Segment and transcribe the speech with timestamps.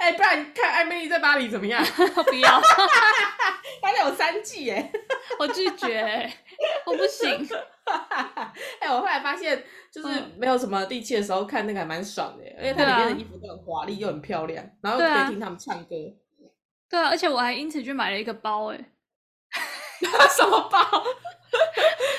[0.00, 1.84] 哎、欸，不然你看《艾米丽在巴黎》怎么样？
[1.84, 2.58] 不要，
[3.82, 4.90] 反正有三季耶，
[5.38, 6.30] 我拒绝，
[6.86, 7.46] 我不行。
[7.84, 10.08] 哎、欸，我后来发现，就是
[10.38, 15.94] 没有什么力气的时候看那个还蛮爽的，因为它里面的衣服都很华丽又很漂亮，然后可以听他们唱歌。
[16.88, 18.78] 对啊，而且我还因此去买了一个包，哎，
[20.34, 20.80] 什么包？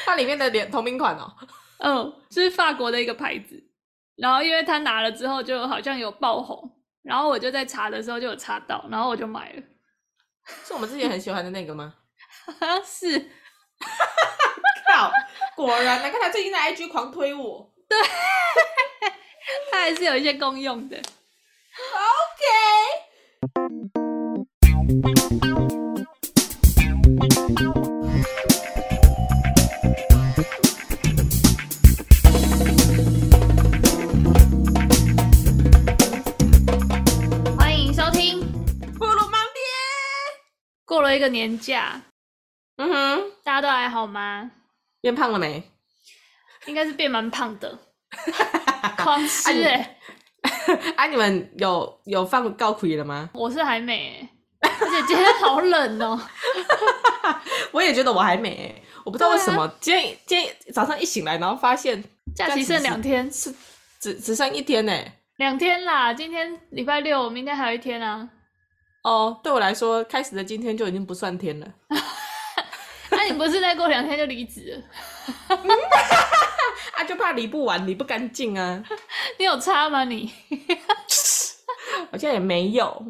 [0.05, 1.36] 它里面的联同名款哦，
[1.79, 3.63] 嗯，是法国的一个牌子。
[4.18, 6.70] 然后因为他拿了之后，就好像有爆红，
[7.04, 9.63] 然后我就在查的时候就有查到，然后我就买了。
[10.66, 11.95] 是我们之前很喜欢的那个吗？
[12.85, 13.30] 是，
[14.88, 15.11] 靠，
[15.55, 17.73] 果然，难怪他最近在 IG 狂推我。
[17.88, 17.98] 对，
[19.72, 20.98] 他还是有一些功用的。
[23.58, 23.80] OK。
[41.01, 41.99] 过了一个年假，
[42.77, 44.52] 嗯哼，大家都还好吗？
[45.02, 45.63] 变胖了没？
[46.67, 47.80] 应该是变蛮胖的，
[48.99, 49.97] 狂吃哎、
[50.43, 50.93] 欸！
[50.95, 53.31] 啊，你们 有有放高亏了吗？
[53.33, 54.30] 我是还没，
[54.61, 57.41] 而且今天好冷哦、喔。
[57.73, 62.03] 我也觉得我还没，我不知道为什么，啊、今天今天早上一醒来，然后发现
[62.36, 63.52] 假期剩两天，是
[63.99, 64.95] 只只剩一天呢，
[65.38, 68.30] 两天啦，今天礼拜六，明天还有一天啊。
[69.03, 71.67] 哦，对我来说，开始的今天就已经不算天了。
[73.09, 75.58] 那、 啊、你不是再过两天就离职了？
[76.93, 78.83] 啊，就怕离不完，离不干净啊。
[79.39, 80.31] 你有差吗你？
[82.11, 83.05] 我现在也没有。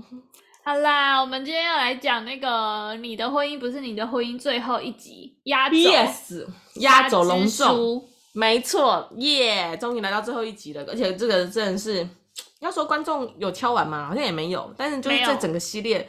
[0.63, 6.45] 好啦，我们今天要来讲那个你的婚姻不是你的婚姻最后一集压轴，yes，
[6.75, 12.07] 压轴隆重，没错，耶，终于来到最后一集了，而且这个真的是。
[12.59, 14.05] 要说观众有敲完吗？
[14.07, 16.07] 好像也没有，但是就是这整个系列，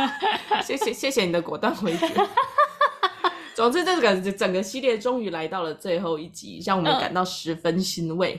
[0.62, 2.06] 谢谢谢谢你的果断回绝。
[3.56, 8.34] 总之，这个整个系列终于来到了最后一集，让我们感到十分欣慰。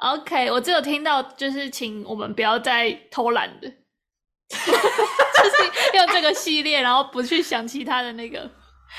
[0.00, 3.68] Uh, OK，我只有听到就是请我们不要再偷懒的，
[4.48, 8.40] 就是用这个系列，然后不去想其他的那个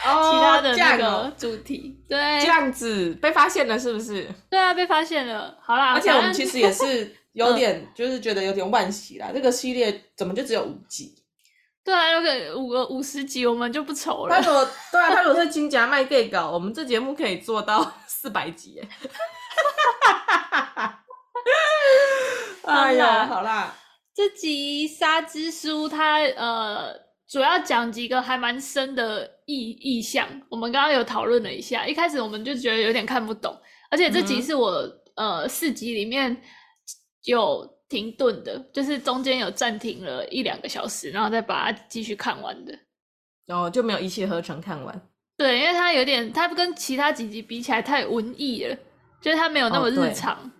[0.06, 2.00] ，oh, 其他的那个主题。
[2.08, 4.30] 对，这样子被发现了是不是？
[4.50, 5.58] 对啊，被发现了。
[5.62, 7.14] 好啦，而且我们其实也是。
[7.35, 11.13] 有点就是觉得有点惋惜啦，这个系列怎么就只有五集？
[11.84, 14.35] 对啊，有个五个五十集，我们就不愁了。
[14.35, 18.88] 他说对啊，他如果是金夹卖 gay 稿，我们这节目可以做到 四百集耶。
[22.63, 23.75] 哎呀，好啦，
[24.16, 26.91] 这集《沙之书》它呃
[27.28, 31.85] 主要讲几个还蛮深的意意象，我们刚刚有讨论了一下。
[31.85, 33.56] 一开始我们就觉得有点看不懂，
[33.91, 34.72] 而且这集是我、
[35.16, 36.41] 嗯、呃四集里面。
[37.25, 42.74] 有停顿的，就是中间有暂停了一两个小时，然后再把它继续看完的，
[43.46, 45.02] 然后、哦、就没有一气呵成看完。
[45.38, 48.78] 对，因为它有点，它跟其他几集比起来太文艺了，
[49.22, 50.34] 就是它没有那么日常。
[50.36, 50.52] 哦、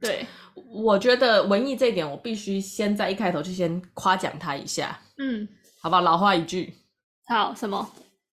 [0.00, 0.26] 对，对
[0.68, 4.98] 我觉得文艺这一点，我必须先在一开头就先夸奖他一下。
[5.18, 5.46] 嗯，
[5.80, 6.02] 好不好？
[6.02, 6.74] 老话一句，
[7.28, 7.88] 好什么？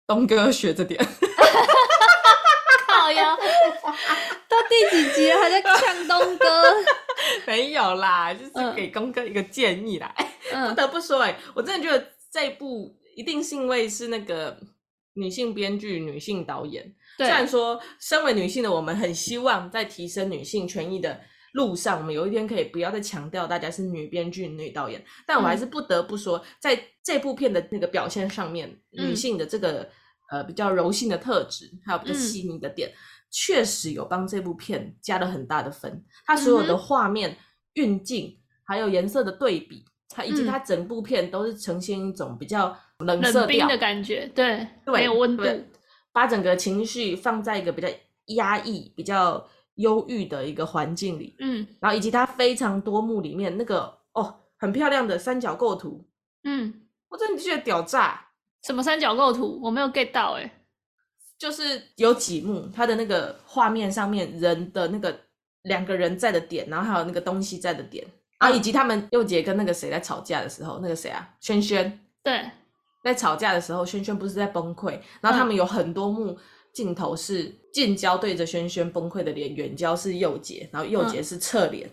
[0.07, 1.05] 东哥学着点。
[2.87, 3.37] 靠呀，
[4.49, 6.75] 到第几集了还在呛东哥？
[7.47, 10.15] 没有啦，就是给公哥一个建议啦。
[10.53, 14.59] 嗯、不得不说，哎，我真的觉得这一部一定是因为是那个
[15.15, 16.85] 女性编剧、女性导演。
[17.19, 21.21] 对虽然说，身为女性的我们很希望在提升女性权益的
[21.53, 25.05] 路上，我们有一天可以不要再强调大家是女编剧、女导演。
[25.27, 29.83] 但我还是不得不说，嗯、在这部片的那个表现上面，女性的这个、
[30.33, 32.89] 嗯、呃比较柔性的特质，还有比较细腻的点。
[32.89, 32.95] 嗯
[33.31, 37.37] 确实有帮这部片加了很大的分，它所有的画面
[37.75, 45.45] 运镜，还有颜色的对比，它以及它整部片都是呈现一种比较冷色调的感觉，对，对，没有温度，
[46.13, 47.89] 把整个情绪放在一个比较
[48.35, 56.05] 压抑、比较忧郁的一个环境里，嗯，然后以及它非常多幕里面那个哦很漂亮的三角构图，
[56.43, 58.27] 嗯，我真的觉得屌炸，
[58.65, 59.61] 什么三角构图？
[59.63, 60.53] 我没有 get 到哎、欸。
[61.41, 65.19] 就是有几幕，他的那个画面上面人的那个
[65.63, 68.07] 两个人在的点，然后还有那个东西在的点，
[68.39, 72.45] 然后以及他们佑杰跟那个谁在吵架的时候，那个谁啊，轩轩，对，
[73.03, 76.39] 在吵架的时候，轩轩不是在崩溃，然后他们有很多幕
[76.75, 81.89] 镜头是近焦对着轩轩崩溃的脸，远焦是右杰，然后右杰是侧脸，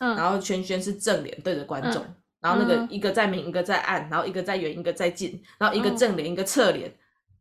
[0.00, 6.90] 嗯，然后轩轩是正脸对着观众，嗯、然后那个一个在明，一个在暗，然后一个在远，一个在近，然后一个正脸，一个侧脸。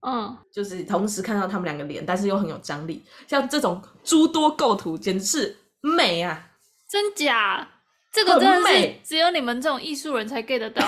[0.05, 6.51] 嗯，就是同时看到他们两个脸，但是又很有张力，像这种诸多构图简直是美啊！
[6.87, 7.67] 真假？
[8.11, 10.87] 这个真的是只有你们这种艺术人才 get 得到，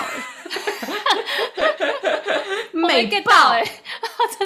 [2.72, 3.62] 美 get 到 哎，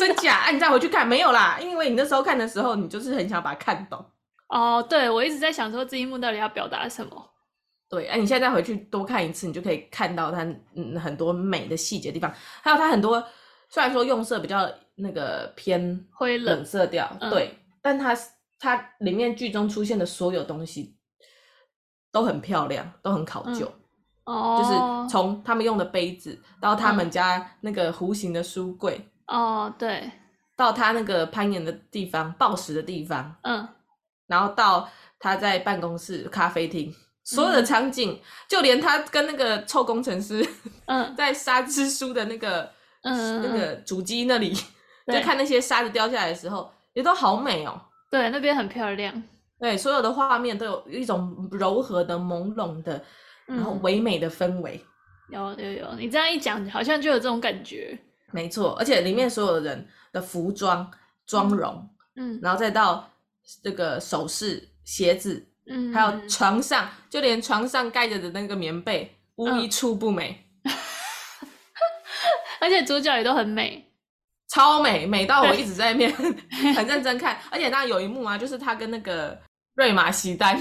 [0.01, 0.39] 真假？
[0.47, 1.59] 哎，你再回去看没有啦？
[1.61, 4.05] 因为你那时候看的时候，你就是很想把它看懂。
[4.49, 7.31] 哦，对，我一直在想说这一幕到底要表达什么。
[7.89, 10.43] 对，哎，你现在再回去多看一次，你就可以看到它
[10.75, 12.33] 嗯很多美的细节地方，
[12.63, 13.23] 还有它很多
[13.73, 18.17] 虽然说用色比较那个偏灰冷色调，对，但它
[18.61, 20.97] 它里面剧中出现的所有东西。
[22.15, 23.67] 都很漂亮，都很考究，
[24.25, 30.11] 嗯、哦，就是从他们用的杯子，到他们家那个弧形的书柜，哦，对，
[30.55, 33.67] 到他那个攀岩的地方、报时的地方，嗯，
[34.27, 34.87] 然后到
[35.19, 40.47] 他在办公室、咖啡厅，所有的场景，嗯、就连他跟那个臭工程师，
[40.85, 42.71] 嗯， 在沙之书的那个，
[43.03, 44.53] 嗯，那个主机那里，
[45.07, 49.23] 嗯、就看那些沙子掉下来的时候，也都好美哦，对，那边很漂亮。
[49.59, 53.03] 对，所有的画面都有一种柔和的、朦胧的，
[53.47, 54.85] 然后唯美的氛围。
[55.31, 57.97] 有有有，你这样一讲，好像就有这种感觉。
[58.33, 60.91] 没错，而且里面所有的人的服装、
[61.27, 63.09] 妆容，嗯，然后再到
[63.63, 70.45] 这个首饰、鞋子，嗯，还有床上，就连床上盖着的那个棉被，无一处不美。
[72.63, 73.85] 嗯、而且主角也都很美。
[74.49, 76.13] 超美，美到我一直在那边
[76.75, 77.39] 很认真看。
[77.51, 79.39] 而且那有一幕啊，就是他跟那个。
[79.75, 80.55] 瑞玛西丹，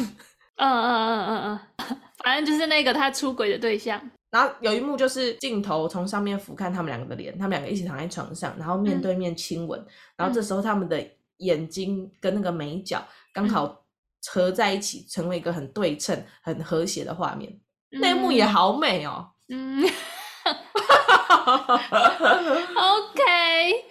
[0.55, 4.01] 嗯嗯嗯嗯嗯，反正就是那个他出轨的对象。
[4.29, 9.77] 然后有一幕就是镜头从上面俯瞰他们两个的脸，他们两个一起躺在床上，然后面对面亲吻。
[9.81, 11.05] 嗯、然后这时候他们的
[11.39, 13.83] 眼睛跟那个眉角刚好
[14.29, 17.51] 合在一起，成为一个很对称、很和谐的画面。
[17.91, 19.29] 嗯、那一幕也好美哦。
[19.49, 19.83] 嗯
[22.75, 23.85] OK，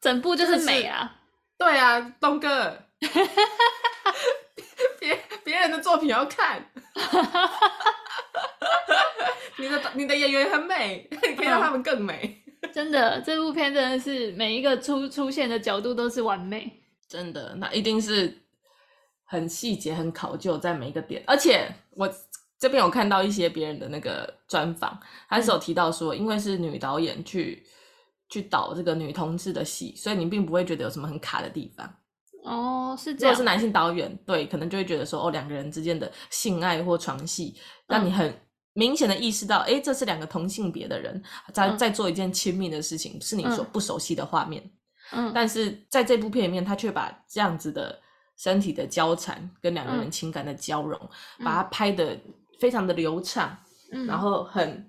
[0.00, 1.16] 整部就是美啊。
[1.58, 2.84] 对啊，东哥。
[4.98, 6.64] 别别人的作品要看，
[9.56, 12.42] 你的你的演员很美，你可以让他们更美。
[12.72, 16.82] 真的，这部片真的是每一个出出现的角度都是完美。
[17.08, 18.38] 真的，那一定是
[19.24, 21.22] 很细节、很考究在每一个点。
[21.26, 22.12] 而且我
[22.60, 24.96] 这边有看到一些别人的那个专访，
[25.28, 27.66] 他是有提到说，因为是女导演去
[28.28, 31.90] 去导这个女同志的戏，所以你并不会觉得有什么很卡的地方。
[32.44, 33.32] 哦，是这样。
[33.32, 37.54] 如果是男性导演，对，可能就会觉得说，哦，两个人之间的性爱或床戏，
[37.86, 38.34] 让你很
[38.74, 41.22] 明显的意识到，哎、嗯，这是两个同性别的人
[41.52, 44.62] 在在做一件亲密的事情，嗯、是你所不熟悉的画面。
[45.12, 47.98] 嗯，但是在这部片里面，他却把这样子的
[48.36, 50.98] 身体的交缠跟两个人情感的交融，
[51.38, 52.18] 嗯、把它拍得
[52.60, 53.58] 非常的流畅，
[53.90, 54.86] 嗯，然后很，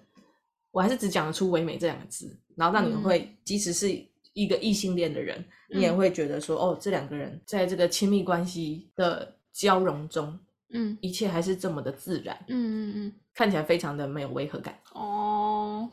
[0.69, 3.89] 我还是只讲得出唯美这两个字，然后让你们会，嗯、即使是
[4.33, 5.43] 一个异性恋的人。
[5.73, 10.37] 你也会觉得说，哦，这两个人在这个亲密关系的交融中，
[10.73, 14.77] 嗯，一切还是这么的自然，嗯嗯嗯，看起来非常的没有违和感。
[14.93, 15.89] 哦，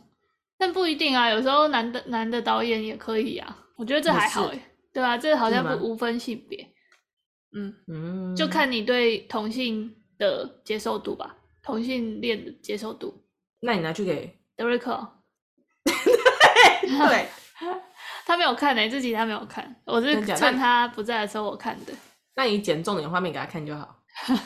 [0.59, 4.61] 但不一定啊，有时候男的男的导演也可以啊，我觉得这还好哎，
[4.93, 5.17] 对啊？
[5.17, 6.69] 这好像不无分性别，
[7.55, 11.38] 嗯嗯，就看你对同性的接受度吧，
[11.69, 13.25] 同性恋的接受度。
[13.61, 15.09] 那你拿去给德瑞克，
[15.85, 17.27] 对。
[18.25, 21.93] 他没有看呢、欸，这集他没有看，我是趁他不在的时候我看的。
[22.35, 23.97] 那你剪重点画面给他看就好。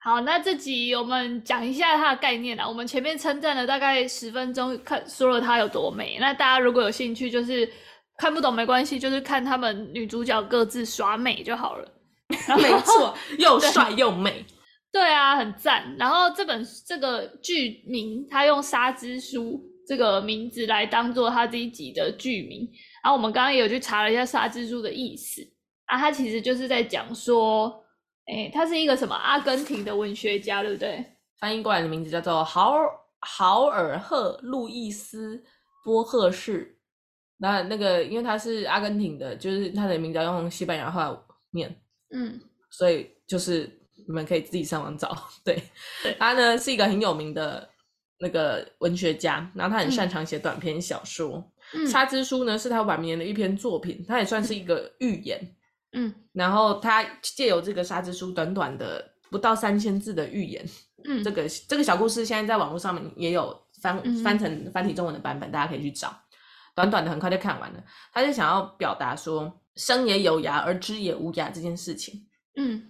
[0.00, 2.66] 好，那这集我们讲一下它的概念啦。
[2.66, 6.18] 我们前面称赞了大概十分钟，看说了它有多美。
[6.20, 7.70] 那大家如果有兴趣，就是
[8.18, 11.88] 看不懂没关系，就是看他们女主角各自耍美就好了。
[12.60, 14.44] 没错， 又帅又美。
[14.92, 15.94] 对啊，很赞。
[15.98, 19.66] 然后这本这个剧名，他用沙之书。
[19.86, 22.60] 这个名字来当做他这一集的剧名，
[23.02, 25.42] 然后我们刚刚也有去查了一下沙之书的意思
[25.86, 27.82] 啊，他其实就是在讲说，
[28.26, 31.04] 哎，他是一个什么阿根廷的文学家，对不对？
[31.40, 32.74] 翻译过来的名字叫做豪
[33.18, 35.42] 豪尔赫路易斯
[35.84, 36.78] 波赫士，
[37.38, 41.12] 那那个因为他是阿根廷的，就是他的名字要用西班牙话
[41.50, 41.74] 念，
[42.12, 42.40] 嗯，
[42.70, 43.70] 所以就是
[44.06, 45.62] 你们可以自己上网找， 对，
[46.02, 47.68] 对他呢是一个很有名的。
[48.22, 51.42] 那个文学家，然后他很擅长写短篇小说。
[51.72, 55.40] 嗯，《沙之书》呢是他晚年的一篇作品，他也算是一个预言。
[55.92, 60.62] 嗯，然后他借由这个《沙之书》短短的不到三千字的预言，
[61.06, 66.14] 嗯，这个这个小故事现在在网络上面也有翻翻成繁体中文的版本，大家可以去找。
[66.74, 72.26] 短短的很快就看完了，他就想要表达说“生也有涯，而知也无涯”这件事情。
[72.56, 72.88] 嗯，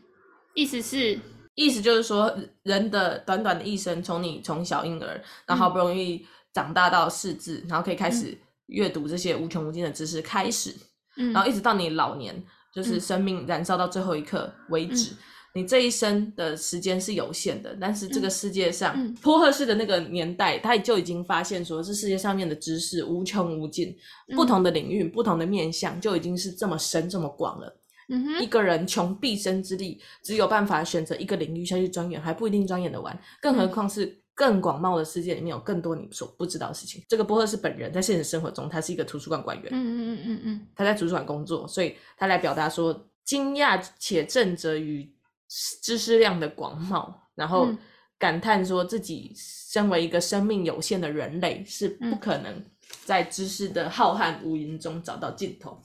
[0.54, 1.18] 意思是。
[1.56, 10.74] 意思就是说，人的短短的一生，从你从小婴儿，然后好不容易长大到识字，然后可以开始阅读这些无穷无尽的知识，开始，
[11.16, 15.14] 然后一直到你老年，就是生命燃烧到最后一刻为止，
[15.52, 23.96] 你这一生的时间是有限的，但是这个世界上，嗯、波赫士的那个年代，他就已经发现说，这世界上面的知识无穷无尽，
[24.28, 27.76] 嗯、不同的领域、不同的面向，就已经是这么深、这么广了。
[28.10, 37.02] 嗯哼，一个人穷毕生之力，只有办法选择一个领域下去钻研，还不一定钻研得完，更何况是更广袤的世界里面有更多你所不知道的事情。
[37.08, 39.68] 这个波赫士本人在现实生活中，他是一个图书馆馆员。
[39.72, 45.12] 嗯嗯嗯嗯嗯，他在图书馆工作，所以他来表达说，惊讶且震慑于。
[45.82, 47.68] 知识量的广袤，然后
[48.16, 52.64] 感叹说自己身为一个生命有限的人类，是不可能
[53.04, 55.82] 在知识的浩瀚无垠中找到尽头。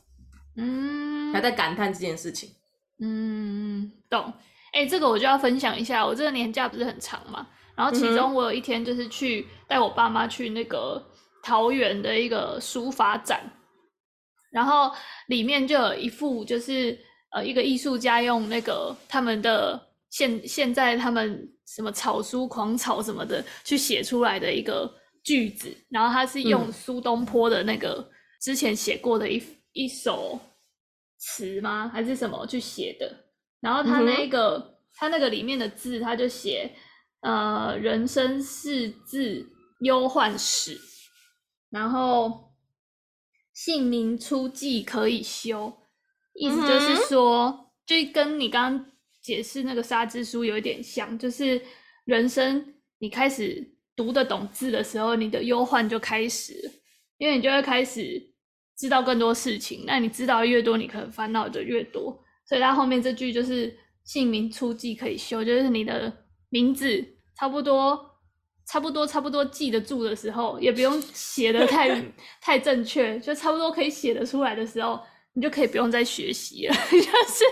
[0.56, 2.52] 嗯，还在感叹这件事情。
[3.00, 4.32] 嗯，懂。
[4.72, 6.06] 哎、欸，这个我就要分享一下。
[6.06, 11.04] 我这个年假不是很长嘛，然后其中我有一天就是去带我爸妈去那个
[11.44, 13.42] 桃园的一个书法展，
[14.52, 14.92] 然后
[15.28, 16.96] 里面就有一幅就是。
[17.36, 24.90] 呃，一个艺术家用那个他们的现现在他们什么草书狂草什么的去写出来的一个
[25.22, 30.40] 句子，然后他是用苏东坡的那个之前写过的一一首
[31.18, 31.90] 词吗？
[31.94, 33.26] 还是什么去写的？
[33.60, 36.72] 然后他那个、嗯、他那个里面的字，他就写
[37.20, 39.46] 呃，人生四字
[39.82, 40.80] 忧患史，
[41.70, 42.54] 然后
[43.54, 45.74] 姓名初记可以休。
[46.36, 48.86] 意思就是说，嗯、就跟你刚刚
[49.22, 51.62] 解释那个沙之书有一点像，就是
[52.04, 53.66] 人生你开始
[53.96, 56.54] 读得懂字的时候，你的忧患就开始，
[57.18, 58.22] 因为你就会开始
[58.78, 59.86] 知道更多事情。
[59.88, 62.22] 那你知道越多，你可能烦恼就越多。
[62.46, 63.74] 所以他后面这句就是
[64.04, 66.12] “姓名初记可以修”，就是你的
[66.50, 67.04] 名字
[67.38, 67.98] 差不多、
[68.68, 72.04] 差不多、差不多记得住的时候，也不用写的太
[72.42, 75.00] 太正确，就差不多可以写得出来的时候。
[75.36, 77.44] 你就可以不用再学习了， 就是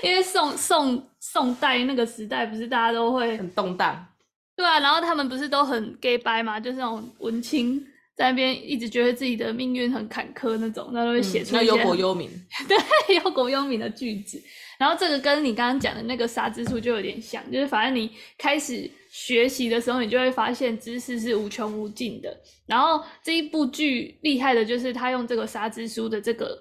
[0.00, 4.06] 因为宋宋宋代那个时代，不是大家都会很动荡，
[4.54, 7.84] 对啊，然后他们不是都很 gay 掰嘛，就是那种文青
[8.14, 12.30] 在那边一直觉得自己的命运很坎坷那种，那都会写出来忧国忧民，
[12.68, 14.40] 对，忧国忧民的句子。
[14.78, 18.08] 然后这个跟你刚刚讲的那个沙之书就有点像，就是反正你
[18.38, 22.36] 开始学习的时候，你就会发现知识是无穷无尽的。
[22.66, 26.56] 然后这一部剧厉害的就是他用这个沙之书的这个。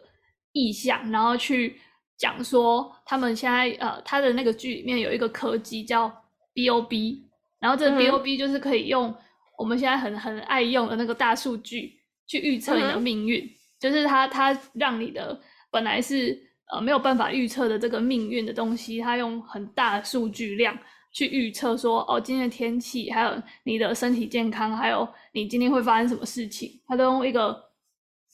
[0.53, 1.77] 意象，然后去
[2.17, 6.08] 讲说他们现在呃，他的那个剧里面有一个科技叫
[6.53, 7.22] BOB，
[7.60, 9.13] 然后这个 BOB 就是可以用
[9.58, 11.93] 我们现在很很爱用的那个大数据
[12.27, 15.39] 去预测你的命运，嗯、就是它它让你的
[15.72, 16.38] 本来是
[16.72, 20.77] 呃没有办法预测的这个命运的东西，它用很大的数据量
[21.13, 27.58] 去预测说哦，今天的天气，还有你的身体健康，还有你今天会发生什么事情，它都用一个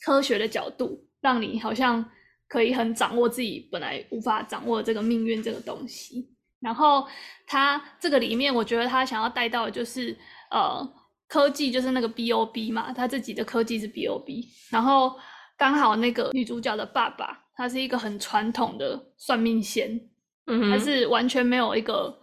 [0.04, 1.07] 科学的角度。
[1.28, 2.04] 让你好像
[2.48, 6.26] 可以很掌握自己本来无法掌握的这个命运这个东西，
[6.62, 7.06] 然后
[7.46, 10.18] 他这个里面，我觉得他想要带到的就是
[10.50, 10.90] 呃
[11.28, 15.20] 科技，就是那个 BOB 嘛，他自己的科技是 BOB，然后
[15.58, 20.00] 刚好那个女主角的爸爸，他是一个很传统的算命仙，
[20.46, 22.18] 嗯，他是完全没有一个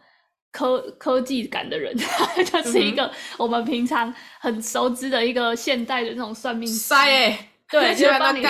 [0.50, 1.94] 科科技感的人，
[2.50, 8.42] 就是一个我们平常很熟知的一个现代的那种算命师，欸、对， 就帮你。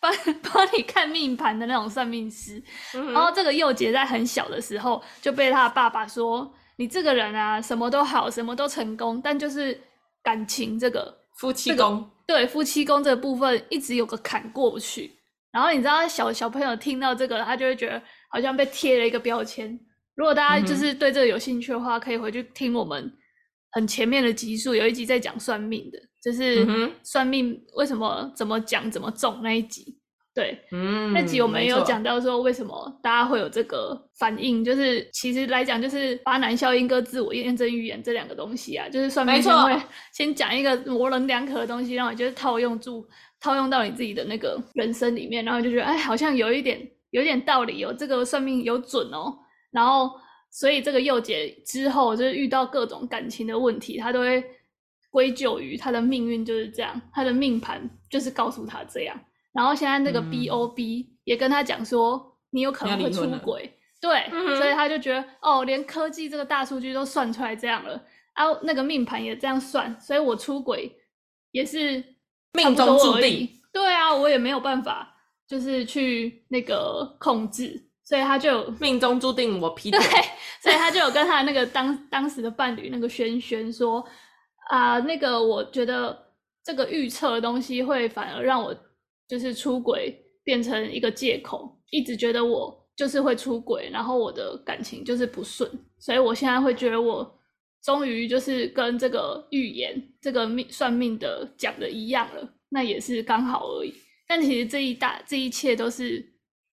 [0.00, 0.12] 帮
[0.52, 2.62] 帮你看命盘的那种算命师，
[2.94, 9.78] 嗯、然后这个佑杰在很小的时候就被他的爸爸说：“你这个人啊，什么都好，什么都成功，但就是
[10.22, 15.12] 感情这个夫妻宫、这个，对夫妻宫这个部分一直有个坎过不去。”
[15.50, 18.00] 然后你知道小小朋友听到这个，他就会觉得
[18.30, 19.78] 好像被贴了一个标签。
[20.14, 23.10] 如果大家就是对这个有兴趣的话，可以回去听我们
[23.72, 25.98] 很前面的集数，有一集在讲算命的。
[26.20, 26.66] 就是
[27.02, 29.96] 算命为什么怎么讲怎么中那一集，
[30.34, 39.80] 对，嗯，那集我们也有讲到说为什么大家会有这个反应，就是其实来讲就是巴南效应跟自我验证预言这两个东西啊，就是算命先会
[40.12, 43.06] 先讲一个模棱两可的东西，然后就是套用住
[43.40, 49.38] 套用到你自己的那个人生里面，然后就觉得哎好像有一点有点道理，有这个算命有准哦，
[49.70, 50.10] 然后
[50.50, 54.44] 所以这个幼姐之后就是遇到各种感情的问题，她都会。
[55.10, 59.18] 归咎于他的命运就是这样，他的命盘就是告诉他这样。
[59.52, 68.00] 然后现在那个 BOB 也跟他讲说，你有可能会出轨，对，嗯、所以他就觉得哦，连科技这个大数据都算出来这样了，
[68.34, 70.94] 啊，那个命盘也这样算，所以我出轨
[71.50, 72.04] 也是
[72.52, 73.48] 命中注定。
[73.72, 75.16] 对啊，我也没有办法，
[75.48, 80.10] 就是去那个控制，所以他就命中注定我劈腿，对，
[80.60, 84.06] 所以他就有跟他那个当当时的伴侣那个轩轩说。
[84.68, 86.16] 啊，那个我觉得
[86.64, 88.74] 这个预测的东西会反而让我
[89.26, 97.38] 就是出轨变成一个借口，一直觉得我就是会出轨，然后我的感情就是不顺，所以我现在会觉得我
[97.82, 103.94] 终于就是跟这个预言、这个命算命的讲的一样了，那也是刚好而已。
[104.26, 106.22] 但其实这一大这一切都是，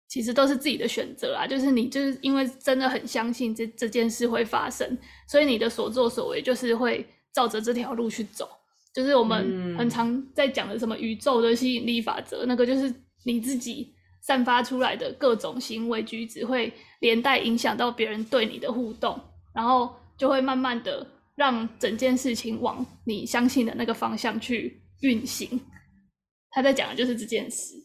[0.07, 8.49] 其实都是自己的选择啊，就是你就是因为真的很相信这这件事会发生，所以你的所作所为就是会照着这条路去走。
[8.91, 12.91] 就是我们很常在讲的什么宇宙的吸引力法则，那个就是
[13.23, 19.17] 你自己散发出来的各种行为举止，会连带影响到别人对你的互动，
[19.53, 21.05] 然后就会慢慢的
[21.35, 25.47] 让整件事情往你相信的那个方向去运行。
[26.49, 27.75] 他在讲的就是这件事，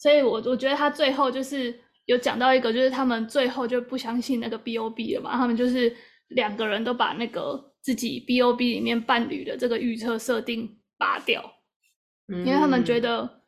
[0.00, 1.72] 所以我我觉得他最后就是
[2.06, 5.96] 有讲到一个，就是他们最后就不相信那个 BOB 了嘛，他们就是
[6.30, 7.67] 两个人都把那个。
[7.82, 11.42] 自己 B O B 里面伴侣的这个预测设定拔掉，
[12.28, 13.42] 因为他们觉得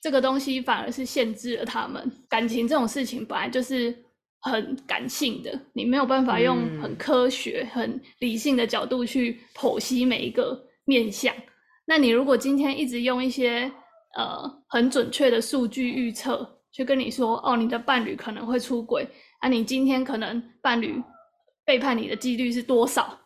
[0.00, 3.96] 这个东西反而是限制了他们感情这种事情本来就是
[4.40, 11.34] 很感性的，你没有办法用很科学、很理性的角度去剖析每一个面相。
[11.86, 13.70] 那你如果今天一直用一些
[14.16, 19.08] 呃很准确的数据预测去跟你说，哦，你的伴侣可能会出轨，
[19.40, 21.02] 啊，你今天可能伴侣
[21.64, 23.18] 背叛你的几率是多少？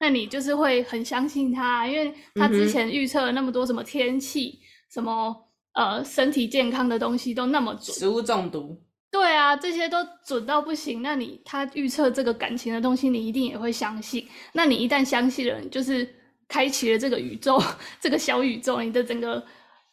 [0.00, 4.62] 那你就是会很相信他，因为他之前预测了那么多什么天气、嗯、
[4.92, 5.36] 什么
[5.74, 11.02] 呃身体健康的东西都那么准，食物中毒，对啊，这些都准到不行。
[11.02, 14.26] 那你他预测这个感情的东西，你一定也会相信。
[14.52, 16.08] 那你一旦相信了，你就是
[16.46, 17.60] 开启了这个宇宙，
[18.00, 19.44] 这个小宇宙，你的整个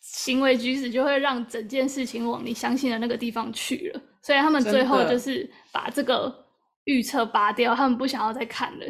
[0.02, 4.02] 行为举止就会让整件事情往你相信的那个地方去了。
[4.22, 6.46] 所以他们最后就是把这个
[6.84, 8.86] 预测拔掉，他们不想要再看了。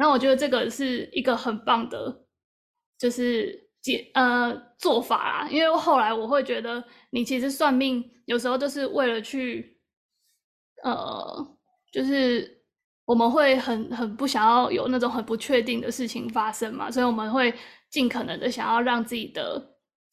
[0.00, 2.24] 然后我觉得这个是一个很棒的，
[2.98, 9.78] 就是解呃做法啦，因为后来我会觉得，你其实算命有时候就是为了去，
[10.82, 11.46] 呃，
[11.92, 12.62] 就是
[13.04, 17.52] 我们会很很不想要有那种很不确定的事情发生嘛，所以我们会
[17.90, 19.62] 尽可能的想要让自己的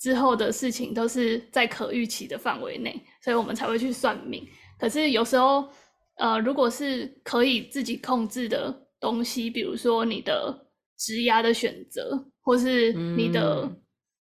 [0.01, 4.45] 之后的事情都是在可预期的范围内，所以我们才会去算命。
[4.77, 5.69] 可是有时候，
[6.17, 8.86] 呃，如果是可以自己控制的。
[8.99, 13.81] 东西，比如说你的职涯的选择，或是你的、嗯、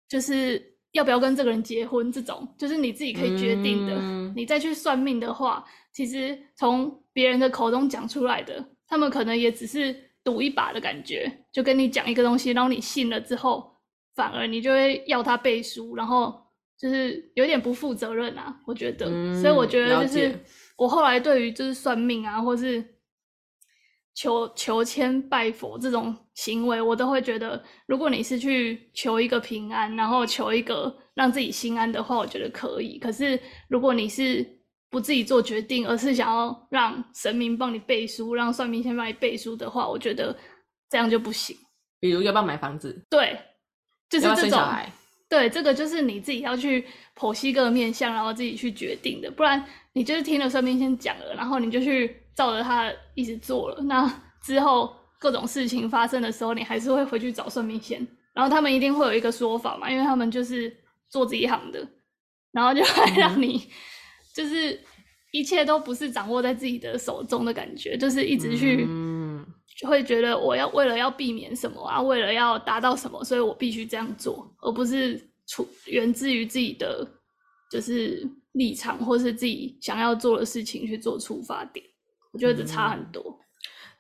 [0.08, 3.94] 就是要不要跟这个人结婚，这种就是你自己可以决定的。
[3.96, 13.74] 嗯、你再去算命的话，其实从别人的口中讲出来的，他们可能也只是赌一把的感觉，就跟你讲一个东西，然后你信了之后，
[14.14, 16.38] 反而你就会要他背书，然后
[16.78, 19.06] 就是有点不负责任啊，我觉得。
[19.08, 20.38] 嗯、所以我觉得就是
[20.76, 22.84] 我后来对于就是算命啊，或是。
[24.20, 32.98] 求求签拜佛这种行为，我都会觉得，如果你是去求一个平安，然后求一个让自己心安的话，我觉得可以。
[32.98, 34.46] 可是，如果你是
[34.90, 40.37] 不自己做决定，而是想要让神明帮你背书，让算命先帮你背书的话，我觉得
[40.90, 41.56] 这样就不行。
[41.98, 43.02] 比如要不要买房子？
[43.09, 43.40] 对，
[44.11, 44.62] 就是这种。
[45.30, 46.85] 对，这个就是你自己要去
[47.16, 49.30] 剖析各个面相，然后自己去决定的。
[49.30, 52.14] 不然，你就是听了算命先讲了，然后你就去。
[52.34, 60.74] 照着他一直做了，那之后各种事情发生的时候，你还是会回去找算命先，然后他们一定会有一个说法嘛，因为他们就是
[61.08, 61.86] 做这一行的，
[62.52, 63.68] 然后就会让你
[64.34, 64.80] 就是
[65.32, 68.86] 一切都不是掌握在自己的手中的感觉，就是一直去
[69.78, 77.06] 就会觉得我要为了要避免什么啊，为了要达到什么，所以我必须这样做，而不是出源自于自己的
[77.70, 81.84] 就是立场或是自己想要做的事情去做出发点。
[82.32, 83.22] 我觉得这差很多。
[83.22, 83.36] 嗯，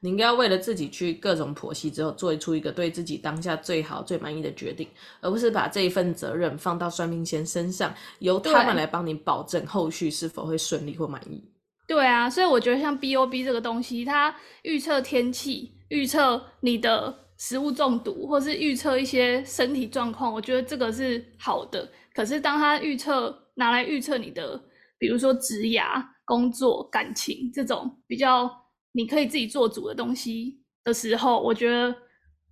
[0.02, 4.88] 你应该要为了自己去各种剖析之后，做出一个对自己当下最好、最满意的决定，
[5.20, 11.44] 而不是把这一份责任放到算命先生身上，由他们来帮你保证后续是否会顺利或满意。
[11.86, 21.86] 对啊，所以我觉得像 BOB 这个东西，它预测天气、预测你的食物中毒，或是预测一些身体状况，我觉得这个是好的。
[22.14, 24.58] 可是当它预测拿来预测你的，
[24.98, 26.02] 比如说职涯。
[26.30, 28.48] 工作、感情这种比较
[28.92, 31.92] 你可以自己做主的东西的时候，我觉得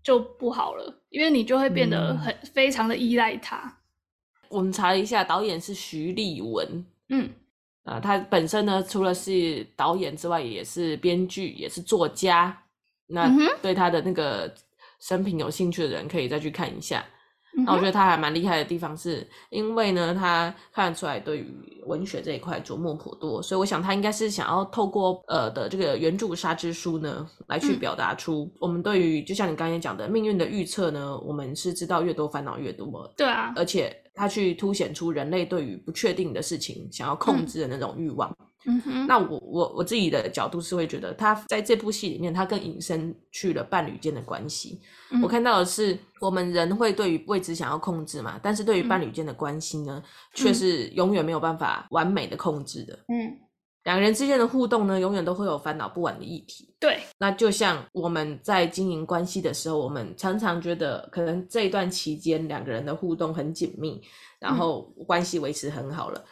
[0.02, 3.78] 就不好了，因为你就会变得很、嗯、非常的依赖他。
[4.48, 7.30] 我们查了一下，导演是徐立文，嗯，
[7.84, 12.64] 啊，他本身呢，除了是导演之外，也是编剧，也是作家。
[13.06, 14.52] 那对他的那个
[14.98, 17.06] 生平有兴趣的人，可以再去看一下。
[17.64, 38.36] 那我觉得他还蛮厉害的地方，是因为呢，他看得出来对于文学这一块琢磨颇多，所以我想他应该是想要透过呃的这个原著《沙之书》呢，来去表达出我们对于就像你刚才讲的命运的预测呢，我们是知道越多烦恼越多，对啊，而且它去凸显出人类对于不确定的事情想要控制的那种欲望。
[38.66, 44.80] 嗯哼，那我我我自己的角度是会觉得，他在这部戏里面，他更引申去了伴侣间的关系。
[45.12, 50.02] 嗯、我看到的是，我们人会对于未知想要控制嘛，但是对于伴侣间的关系呢，
[50.34, 52.98] 却、嗯、是永远没有办法完美的控制的。
[53.06, 53.38] 嗯。
[53.88, 56.74] 两个人之间的互动呢，永远都会有烦恼不完的议题。
[56.78, 63.98] 对，那就像我们在经营关系的时候，我们常常觉得，可能这一段期间两个人的互动很紧密，
[64.38, 66.20] 然后关系维持很好了。
[66.20, 66.26] 嗯、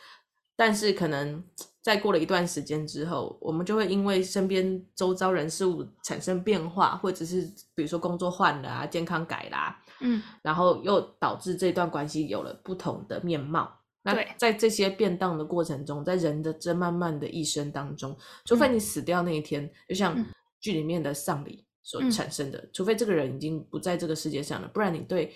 [0.54, 1.42] 但是可能
[1.80, 7.40] 在过了一段时间之后，我们就会因为身边周遭人事物产生变化，或者是
[7.74, 13.72] 比如说工作换了啊，健康改啦，嗯，然后又导致这段关系有了不同的面貌。
[14.14, 20.26] 那在这些变动的过程中，在人的这慢慢的一生当中，除非你死掉那一天，嗯、就像
[20.60, 25.34] 剧里面的丧礼所产生的，嗯、除非这个人已经不在这个世界上了，不然你对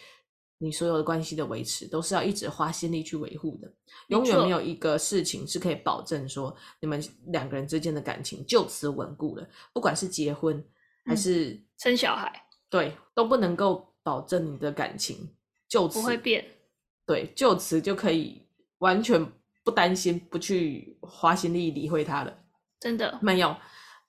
[0.58, 3.72] 你所有的关系的维持都是要一直花心力去维护的。
[4.08, 10.64] 永远没有一个事情是可以保证说你们两个人之间的感情就此稳固了，不管是结婚
[11.04, 12.30] 还是、嗯、生小孩，
[12.68, 15.28] 对，都不能够保证你的感情
[15.68, 16.44] 就此不会变，
[17.06, 18.46] 对，就此就可以。
[18.80, 19.24] 完全
[19.64, 22.34] 不担心，不去花心力理会他了，
[22.78, 23.56] 真的没有，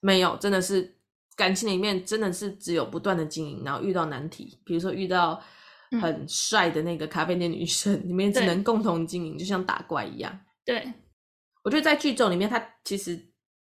[0.00, 0.94] 没有，真的是
[1.36, 5.42] 感情里面真的是只有不断的经营，然后遇到难题，比如说遇到
[6.00, 10.40] 很帅的那个咖啡店女生，嗯、你们只能共同经营，就像打怪一样。
[10.64, 10.92] 对，
[11.62, 13.18] 我觉得在剧中里面，他其实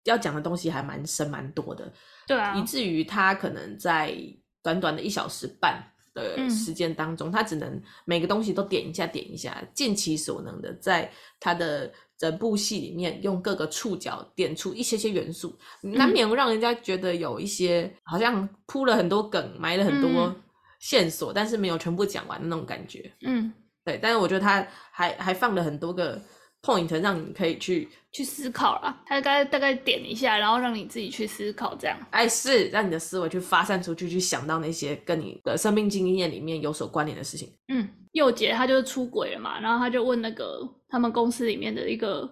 [0.04, 1.92] 要讲的东西还蛮深蛮多的，
[2.26, 4.16] 对啊，以至于他可能在
[4.62, 5.92] 短短的一小时半。
[6.16, 20.34] 的时间当中，嗯、他只能每个东西都点一下，点一下，尽其所能的在他的整部戏里面用各个触角点出一些些元素，难免让人家觉得有一些好像铺了很多梗，埋了很多
[20.80, 23.12] 线索，嗯、但是没有全部讲完的那种感觉。
[23.20, 23.52] 嗯，
[23.84, 26.20] 对，但是我觉得他还还放了很多个。
[26.66, 31.96] Point 让你可以去去思考啦，他大概大概点一下，然后让你自己去思考，这样。
[32.10, 37.48] 哎，是让你的思维去发散出去，去想到那些跟你的生命经验里面有所关联的事情。
[37.68, 42.28] 嗯，佑杰他就出轨了嘛，然后他就问那个他们公司里面的一个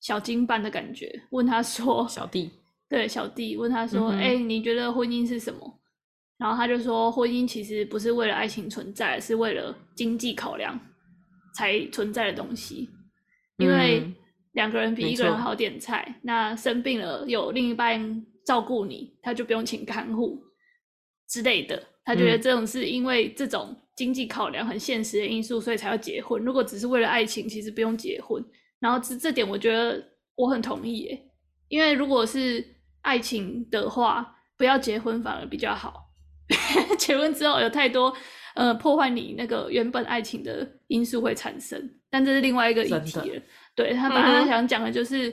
[0.00, 2.50] 小金办的感觉，问他说： “小弟，
[2.88, 5.60] 对，小弟问他说，哎、嗯欸，你觉得婚姻是什么？”
[6.38, 10.78] 然后他就说：“婚姻其实不是为了爱情存在，是为了经济考量
[11.54, 12.88] 才存在的东西。”
[13.58, 14.12] 因为
[14.52, 20.42] 两个人比一个人好点菜，嗯、那生病了有另一半照顾你，他就不用请看护
[21.28, 21.82] 之类的。
[22.04, 26.40] 他觉得这种是因为这种经济考量很现实的因素，所以才要结婚。
[26.44, 28.44] 如果只是为了爱情，其实不用结婚。
[28.78, 30.02] 然后这这点我觉得
[30.36, 31.26] 我很同意耶，
[31.68, 32.64] 因为如果是
[33.00, 36.05] 爱情的话，不要结婚反而比较好。
[36.98, 38.14] 结婚之后有太多
[38.54, 41.90] 呃破坏你那个原本爱情的因素会产生。
[42.08, 43.42] 但这是另外一个议题了，
[43.74, 45.30] 对，他本来想讲的就是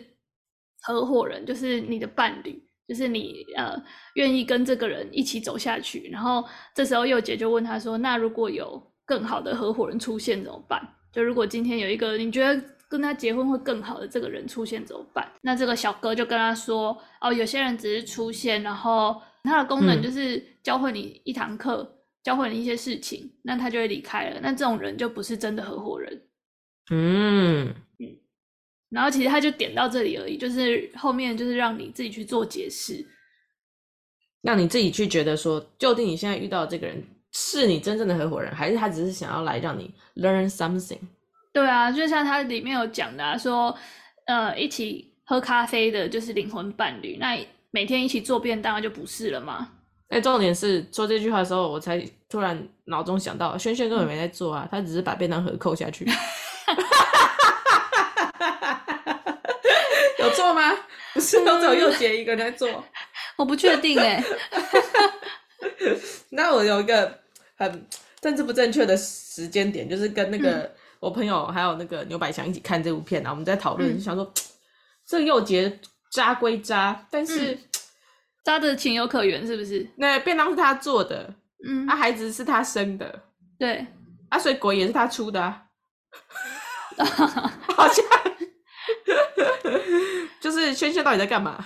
[0.81, 3.81] 合伙人，嗯、就是你的伴侣，就是你呃
[4.15, 6.09] 愿意跟这个人一起走下去。
[6.11, 6.43] 然后
[6.75, 10.81] 这时候佑姐就问他说：“那如果有更好的合伙人出现怎么办？
[11.13, 24.39] 就如果今天有一个你觉得跟他结婚会更好的这个人出现怎么办？”那这个小哥就跟他说：“哦，有些人只是出现，然后他的功能就是教会你一堂课，嗯、教会你一些事情，那他就会离开了。
[24.41, 26.21] 那这种人就不是真的合伙人。”
[26.91, 28.07] 嗯嗯，
[28.89, 33.05] 然后其实他就点到这里而已，就是后面就是让你自己去做解释，
[34.41, 37.01] 让你自己去觉得说，究竟你现在遇到的这个人
[37.31, 40.99] 是你真正的合伙人，还是他只是想要来让你 learn something？
[41.53, 43.73] 对啊，就像他里面有讲的啊，说
[44.25, 47.37] 呃，一起喝咖啡的就是灵魂伴侣，那
[47.73, 49.67] 每天一起做便当就不是了吗？
[50.09, 56.05] 哎，重点是说这句话的时候，我才突然脑中想到，轩轩根本没在做啊，嗯、他只是把便当盒扣下去。
[60.19, 60.71] 有做吗？
[61.15, 62.69] 不是，都只有佑杰一个人在做。
[63.37, 64.23] 我不确定哎。
[66.29, 67.21] 那我有一个
[67.57, 67.87] 很
[68.21, 74.31] 政治不正确的时间点，就是跟那个我朋友还有那个牛百强一起看这部片啊，我们在讨论，嗯、想说
[75.07, 75.79] 这个佑杰
[76.13, 77.59] 渣归渣，但是、嗯、
[78.43, 79.87] 渣的情有可原，是不是？
[79.95, 81.33] 那便当是他做的，
[81.67, 83.23] 嗯，啊，孩子是他生的，
[83.57, 83.85] 对，
[84.29, 85.63] 啊，所以鬼也是他出的啊。
[87.75, 88.05] 好像
[90.39, 91.57] 就是萱萱到底在干嘛？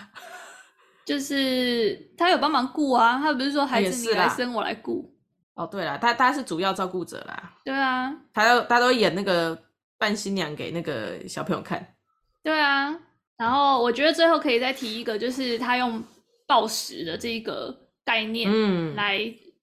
[1.05, 5.13] 就是他有帮忙顾啊，他不是说孩子你来生我来顾。
[5.55, 7.55] 哦，对了，他他是主要照顾者啦。
[7.65, 9.57] 对啊，他都他都演那个
[9.97, 11.95] 扮新娘给那个小朋友看。
[12.43, 12.97] 对啊，
[13.37, 16.03] 然后我觉得最后可以再提一个，就是他用
[16.47, 19.19] 暴食的这个概念，嗯，来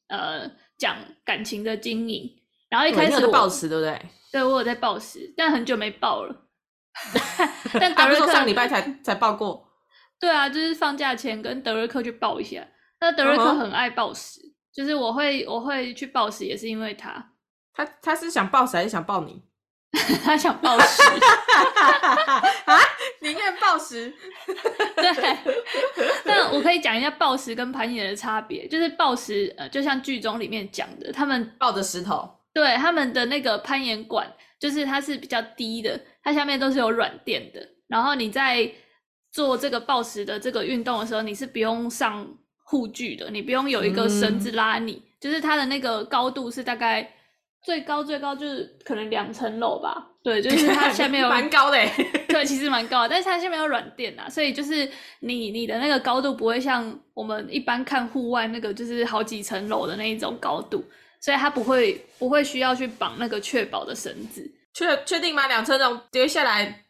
[0.09, 2.31] 呃讲感情的经营。
[2.71, 4.01] 然后一开始我抱持，对不对？
[4.33, 6.47] 对，我有在暴食，但很久没暴了。
[7.79, 9.69] 但德瑞克上礼拜才才暴过。
[10.21, 12.67] 对啊，就是放假前跟德瑞克去暴一下。
[13.01, 14.53] 那德瑞克很爱暴食，uh huh.
[14.73, 17.33] 就是我会我会去暴食，也是因为他。
[17.73, 19.43] 他他是想暴食还是想暴你？
[20.25, 21.03] 他想暴食
[22.65, 22.81] 啊！
[23.25, 24.13] 宁愿暴食。
[24.95, 25.39] 对。
[26.25, 32.31] 那我可以讲一下暴食跟攀岩的差别，就是暴食呃，就像剧中里面讲的，他们抱着石头。
[32.53, 37.67] 对，他们的那个攀岩馆，就是它是比较低的，它下面都是有软垫的。
[37.89, 38.71] 然后你在
[39.33, 42.29] 做这个暴食的这个运动的时候，你是不用上
[42.65, 47.11] 护具的，你不用有一个绳子拉你，嗯、就是它的那个高度是大概。
[47.65, 51.79] 最高最高就是可能两层楼吧， 对，就是 它下面有蛮高的，
[52.29, 54.89] 对，其实蛮高的，但是它下面有软垫啊，所以就是
[55.21, 60.85] 你你的那个高度不会像我们一般看户外那个就是好几层楼的那一种高度，
[61.21, 64.49] 所以它不会不会需要去绑那个确保的绳子。
[64.75, 65.47] 确确定吗？
[65.47, 66.85] 两层楼跌下来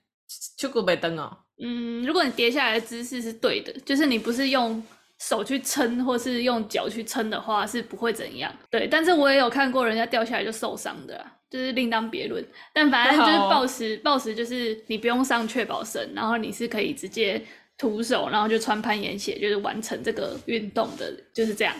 [0.59, 1.31] 就够被蹬哦。
[1.63, 4.83] 嗯，如果你跌下来的姿势是对的，就是你不是用。
[5.27, 8.55] 手去撑，或是用脚去撑的话，是不会怎样。
[8.71, 12.45] 对，但是我也有看过人家掉下来就受伤的啦，就是另当别论。
[12.75, 17.43] 但反正就是暴石，暴石就是你不用上确保绳，然后你是可以直接
[17.79, 21.75] 徒手，然后就穿攀岩鞋，就是完成这个运动的，就是这样。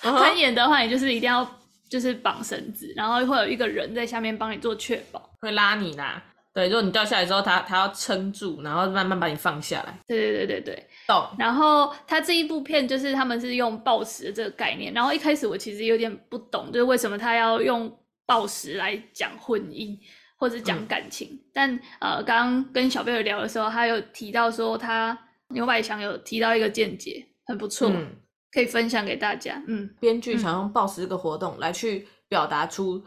[0.00, 1.46] 然后攀岩的话，你就是一定要
[1.90, 6.24] 就是绑绳子，然后会有一个人在下面帮你做确保，会拉你啦。
[6.54, 9.96] 对，如果你掉下来之后，他他要撑住，然后慢慢把你放下来。
[10.06, 10.88] 对对对对对。
[11.06, 19.96] 懂然后他这一部片就是他们是用暴食的这个概念，然后一开始我其实有点不懂，就是为什么他要用暴食来讲婚姻
[20.36, 21.28] 或者讲感情。
[21.32, 25.16] 嗯、但呃，刚刚跟小贝尔聊的时候，他有提到说他
[25.50, 28.16] 牛百祥有提到一个见解，很不错，嗯、
[28.50, 29.62] 可以分享给大家。
[29.68, 33.02] 嗯，编剧想用暴食这个活动来去表达出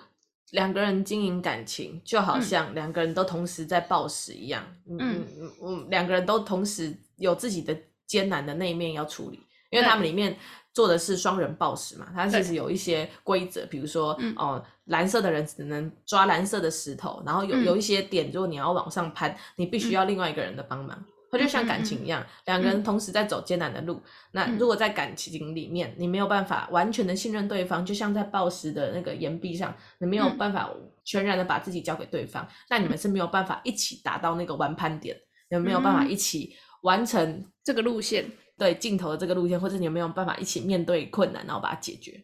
[0.51, 4.63] 两个人经营感情，就好像两个人都同时在暴食一样。
[4.87, 7.77] 嗯嗯嗯嗯，两个人都同时有自己的。
[8.07, 10.35] 艰难的那一面要处理，因为他们里面
[10.73, 21.01] 做的是双人暴食嘛，它其实有一些规则，比如说哦，蓝色的人只能抓蓝色的石头，然后有有一些点，如果你要往上攀，你必须要另外一个人的帮忙。
[21.31, 24.01] 它就像感情一样，两个人同时在走艰难的路。
[24.33, 30.69] 那如果在感情里面，你没有办法完全的信任对方，就像在暴食的那个岩壁上，你没有办法
[31.03, 35.15] 全然的把自己交给对方，那你们是没有办法一起达到那个完攀点，
[35.49, 36.55] 也没有办法一起。
[36.81, 38.25] 完成这个路线，
[38.57, 42.19] 对镜头的这个路线，或者你有没有办法一起面对困难，然后把它解决？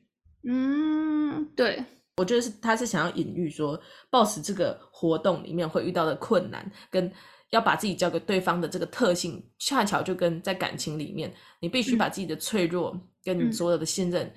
[0.49, 1.83] 嗯，对，
[2.15, 7.13] 我觉得是他是想要隐喻说，boss 这个活动里面会遇到的困难，跟
[7.51, 14.33] 要把自己交给对方的这个特性，恰巧就跟在感情里面，你必须把自己的脆弱跟你所有的信任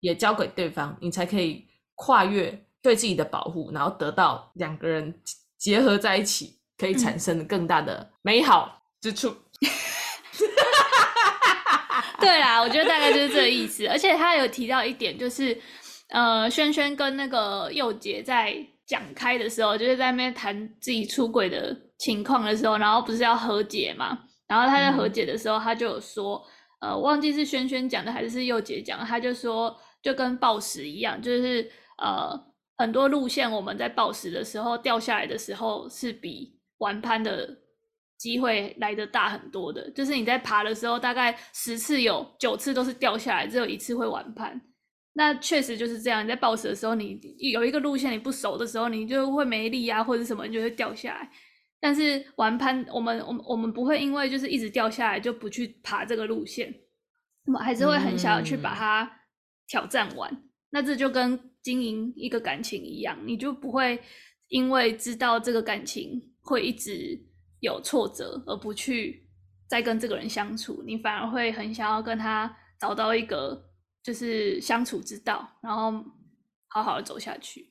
[0.00, 2.50] 也交给对方，嗯、你才可以跨越
[2.82, 5.14] 对自己的保护，然后得到两个人
[5.58, 9.30] 结合在一起，可以产生更大的美好之处。
[9.30, 9.36] 嗯
[12.18, 13.86] 对啦，我觉得大概就是这个意思。
[13.86, 15.56] 而且他有提到一点，就是
[16.08, 18.56] 呃，轩轩跟那个佑杰在
[18.86, 24.18] 讲开的时候，就是在那边谈自己出轨的情况的时候，然后不是要和解嘛？
[24.46, 26.44] 然后他在和解的时候，他就有说，
[26.80, 32.38] 嗯、呃，忘记是轩轩讲的还是佑杰讲的，他就说就跟暴食一样，就是呃，
[32.78, 37.58] 很多路线我们在暴食的时候掉下来的时候，是比玩攀的。
[38.18, 44.58] 机会来的大很多的，就是你在爬的时候，大概十次有九次都是掉下来，只有一次会完攀。
[45.12, 46.24] 那确实就是这样。
[46.24, 47.20] 你在暴食的时候，你
[47.52, 51.30] 有一个路线你不熟的时候，你就会没力啊，或者什么，你就会掉下来。
[51.80, 56.74] 但是玩攀，我们我们我们不会因为就是一直掉下来就不去爬这个路线，
[57.46, 59.10] 我们还是会很想要去把它
[59.66, 60.32] 挑战完。
[60.32, 64.02] 嗯、那这就跟经营一个感情一样，你就不会
[64.48, 67.26] 因为知道这个感情会一直。
[67.60, 69.26] 有挫折而不去
[69.66, 73.70] 再跟这个人相处，你反而会很想要跟他找到一个
[74.02, 76.04] 就是相处之道，然后
[76.68, 77.66] 好好的走下去。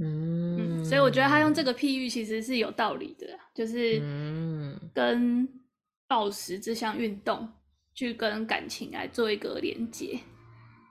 [0.00, 4.00] 嗯，嗯，所以我觉得他用这个譬喻其实是有道理的，就是
[4.94, 5.46] 跟
[6.08, 7.46] 暴食这项运动
[7.94, 10.18] 去跟感情来做一个连接，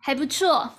[0.01, 0.71] 还不错，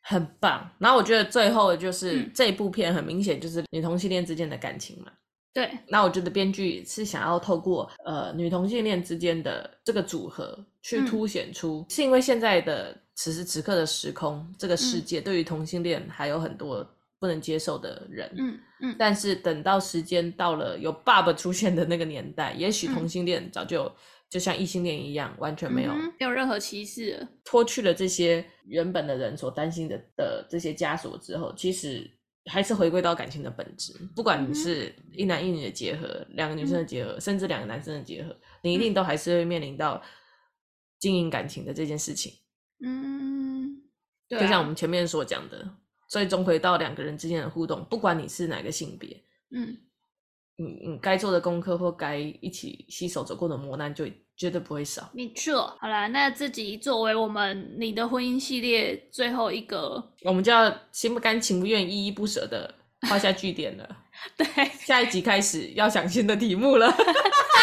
[0.00, 0.68] 很棒。
[0.78, 5.12] 然后我觉得最后就是、嗯、这部片很明显就是女同性恋之间的感情嘛。
[5.52, 16.84] 对，那我觉得编剧是想要透过呃女同性恋之间的这个组合，去凸显出，嗯、是因为现在的此时此刻的时空，这个世界对于同性恋还有很多
[17.24, 23.90] 不能接受的人，嗯嗯，嗯，但是等到时间到了有爸爸出现的那个年代，也许同性恋早就
[24.28, 32.06] 就像异性恋一样，完全没有、嗯、没有任何歧视，脱去了这些原本的人所担心的的这些枷锁之后，其实
[32.44, 33.94] 还是回归到感情的本质。
[34.14, 40.02] 不管你是一男一女的结合，两个女生的结合，嗯、甚至两个男生的结合，你一定都还是会面临到
[40.98, 42.34] 经营感情的这件事情。
[42.84, 43.80] 嗯，
[44.28, 45.66] 对、啊，就像我们前面所讲的，
[46.08, 49.76] 最终回到两个人之间的互动，不管你是哪个性别，嗯。
[50.56, 55.10] 你你该做的功课或该一起携手走过的磨难，就绝对不会少。
[55.12, 55.76] 没错。
[55.80, 62.72] 好啦，那自己作为我们你的婚姻系列最后一个，我们就要心不甘情不愿、依依不舍的
[63.08, 63.96] 画下句点了。
[64.38, 64.46] 对，
[64.78, 66.86] 下一集开始要想新的题目了。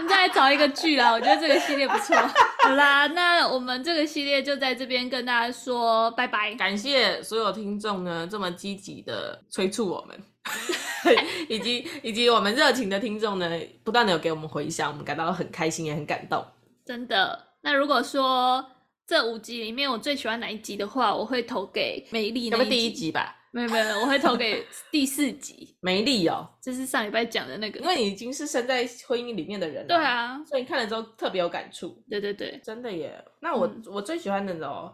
[0.02, 2.16] 我们再来找一个剧啦，我觉得这个系列不错。
[2.64, 6.52] 好啦，那我们这个系列就在这边跟大家说拜拜。
[6.56, 10.20] 感谢所有听众呢，这么积极的催促我们。
[11.48, 13.48] 以及以及我们热情的听众呢，
[13.84, 16.44] 不断的有给我们回响，我们感到很开心也很感动。
[16.84, 17.38] 真的。
[17.60, 18.64] 那如果说
[19.06, 22.50] 这五集里面我最喜欢哪一集的话，我会投给美丽。
[22.50, 23.36] 那么第一集吧？
[23.52, 26.48] 没有没有，我会投给 第四集梅丽哦。
[26.60, 29.88] 这是上礼拜讲的那个，因为你已经是身在婚姻里面的人了。
[29.88, 32.02] 对啊，所以你看了之后特别有感触。
[32.08, 33.22] 对对对，真的耶。
[33.40, 34.92] 那我、嗯、我最喜欢的哦。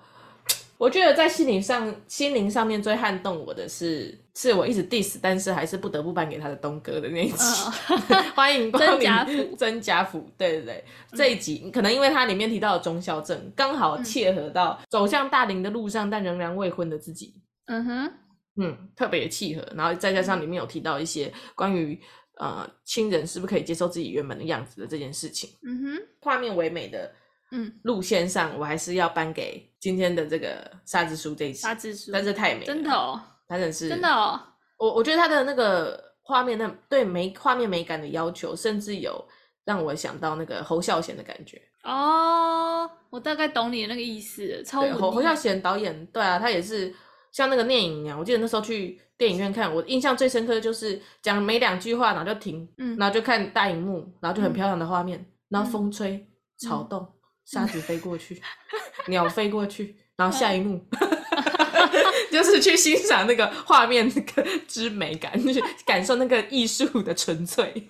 [0.77, 7.45] 我觉得在心灵上，心灵上面最撼动我的是，是我一直 diss，但是还是不得不颁给他的东哥的那一集。
[7.91, 9.09] 嗯、 欢迎光临
[9.59, 17.35] 曾家福，对对对，嗯、这一集可能因为它里面提到的忠孝正，刚好切合到走向大龄的路上，但仍然未婚的自己。
[17.67, 18.13] 嗯哼，
[18.59, 19.67] 嗯，特别契合。
[19.75, 22.01] 然后再加上里面有提到一些关于
[22.39, 25.51] 呃亲人是不是可以接受自己原本的样子的这件事情。
[25.63, 27.11] 嗯哼，画面唯美的。
[27.51, 31.61] 嗯，路线上我还是要颁给今天的这个沙之书这一集。
[31.61, 33.19] 沙之书，但是太美了，真的哦，
[33.49, 34.39] 真的是真的哦。
[34.77, 39.27] 我我觉得他的那个画面，那对美画面美感的要求，甚至有
[39.65, 41.59] 让我想到那个侯孝贤的感觉。
[41.85, 44.63] 哦，我大概懂你的那个意思。
[44.63, 46.95] 超侯侯孝贤导演，对啊，他也是
[47.33, 48.19] 像那个电影一样。
[48.19, 56.27] 我记得那时候去电影院看，我印象最深刻的就是讲没两句话，然后就停，嗯，然后就看大荧幕，然后就很漂亮的画面，嗯、然后风吹、嗯、
[56.59, 57.07] 草动。
[57.49, 58.39] 沙子飞过去，
[59.09, 60.79] 鸟飞过去，然后下一幕
[62.31, 67.89] 就是去欣赏那个画面那个之美感，去感受那个艺术的纯粹。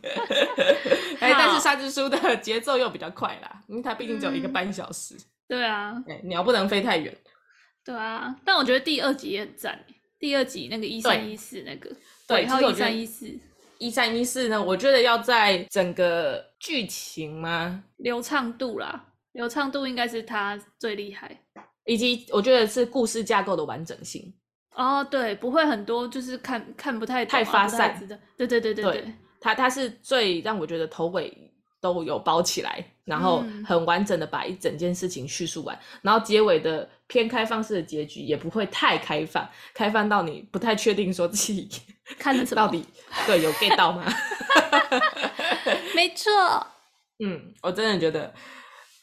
[1.19, 5.17] 哎，但是沙之书的节奏又比较快啦，因为它毕竟只有一个半小时。
[5.17, 7.13] 嗯、对啊，鸟不能飞太远。
[7.89, 9.83] 对啊，但我觉得第二集也很赞。
[10.19, 11.91] 第二集那个一三一四那个，
[12.27, 13.27] 对，然后一三一四
[13.79, 17.83] 一三一四呢，我觉得要在整个剧情吗？
[17.97, 19.07] 流畅度啦。
[19.33, 21.41] 流畅度应该是它最厉害，
[21.87, 24.35] 以及我觉得是故事架构的完整性。
[24.75, 27.99] 哦，对，不会很多，就是看看不太、啊、太发散。
[28.37, 31.33] 对对对对对，他他是最让我觉得头尾
[31.81, 41.69] 都有包起来，然后很完整的把一整件事情叙述完，嗯、然后结尾的偏开放式的结局也不会太开放，开放到你不太确定说自己
[42.17, 42.85] 看的到底
[43.27, 44.05] 对有 get 到吗？
[45.97, 46.31] 没错，
[47.19, 48.33] 嗯，我真的觉得。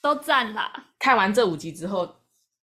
[0.02, 0.72] 都赞啦！
[1.00, 2.08] 看完这五集之后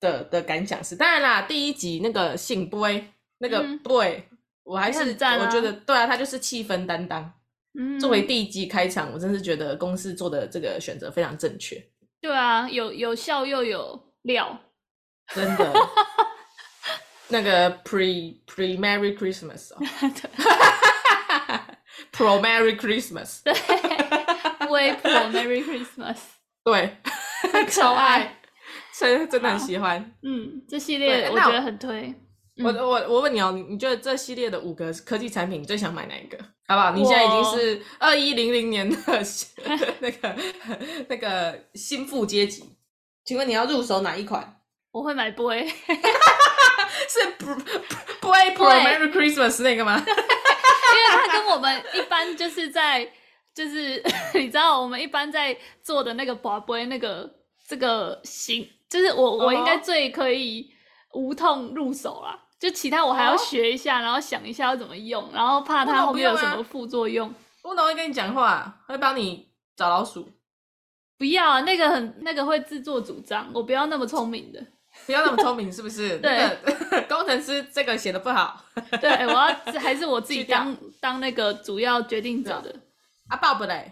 [0.02, 7.34] 的的感想是，当然啦，第一集那个圣杯，那个 boy，、嗯、我还是我觉得对啊，他就是气氛担当。
[7.80, 11.82] 嗯，作为第一集开场，我真是觉得公司做的这个选择非常正确。
[12.20, 14.60] 对啊，有有效又有料，
[15.34, 15.74] 真的。
[17.30, 19.78] 那个 pre pre Merry Christmas，、哦、
[22.12, 23.54] pro Merry Christmas， 对
[24.68, 26.18] ，way pro Merry Christmas，
[26.64, 26.98] 对。
[27.70, 28.38] 超爱，
[28.98, 30.14] 真真的很喜欢。
[30.22, 32.14] 嗯，这系列我觉得很推。
[32.58, 36.38] 我我我问你哦，你你觉得这系列的五个科技产品，你最想买哪一个？
[36.68, 36.92] 好不好？
[36.92, 38.98] 你现在已经是二一零零年的
[40.00, 40.36] 那个
[41.10, 42.78] 那个心腹阶级，
[43.26, 44.61] 请问你要入手哪一款？
[44.92, 47.30] 我会买 Boy，是
[48.20, 49.98] Boy Pro Merry Christmas 那个吗？
[50.06, 53.12] 因为它跟我们一般就是在。
[53.54, 54.02] 就是
[54.34, 57.30] 你知道，我们一般在做的那个 boy 那个
[57.68, 60.74] 这个型，就是我我应该最可以
[61.12, 62.40] 无痛入手啦。
[62.58, 67.28] 就其他我还要学一下，然后想一下要怎么用，然后怕它后面有什么副作用。
[67.66, 70.32] 乌龙会跟你讲话，会帮你找老鼠。
[71.18, 74.66] 不要啊，那个很那个会自作主张，我不要那么聪明的，
[75.06, 76.18] 不要那么聪明，是不是？
[76.20, 76.58] 对，
[77.08, 78.64] 工程师这个写的不好。
[79.02, 82.74] 对，我要还是我自己当 当那个主要决定者的。
[83.28, 83.92] 啊，爸不嘞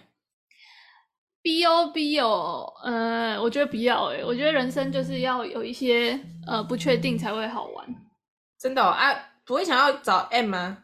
[1.42, 7.88] ，B O B O，呃，我觉得不要诶，我觉得人生就是要有一些呃不确定才会好玩。
[8.60, 9.14] 真的哦，啊，
[9.46, 10.84] 不会想要找 M 吗？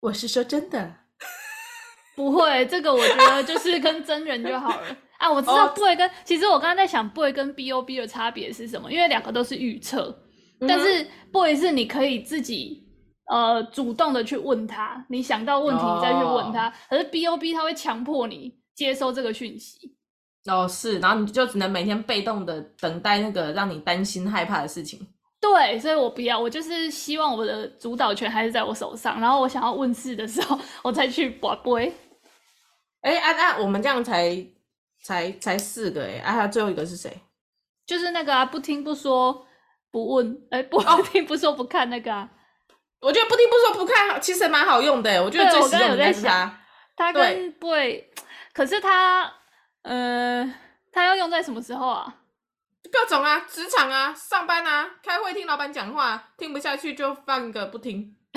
[0.00, 0.94] 我是说真的，
[2.18, 4.96] 不会，这个我觉得就是跟真人就好了。
[5.18, 6.16] 啊，我知道 boy 跟、oh.
[6.24, 10.02] 其实我刚刚在想 boy 跟 bob 的差别是什么，因为两个都是预测
[10.58, 10.66] ，mm -hmm.
[10.66, 12.84] 但是 boy 是你可以自己
[13.30, 16.74] 呃主动的去问他，你想到问题你再去问他，oh.
[16.90, 19.94] 可是 bob 他会强迫你接收这个讯息。
[20.46, 24.98] 哦，是，然后你就只能每天被动的等待那个让你担心害怕的事情。
[25.40, 31.30] 对，所以我不要，我就是希望我的主导权还是在我手上，然后我想要问事的时候，我再去
[33.00, 34.46] 哎，啊啊，我们这样才
[35.02, 37.20] 才才四个哎，啊，他最后一个是谁？
[37.86, 39.46] 就是那个啊，不听不说
[39.90, 42.28] 不问，哎，不听不说不看那个啊。
[43.00, 45.22] 我觉得不听不说不看，其实蛮好用的。
[45.22, 46.60] 我觉得最实用的应该是他。
[46.96, 48.04] 他跟 boy，
[48.52, 49.32] 可是他，
[49.82, 50.52] 呃，
[50.90, 52.16] 他要用在什么时候啊？
[52.90, 58.16] 各种啊，职场啊，上班啊，开会听老板讲话，听不下去就放个不听。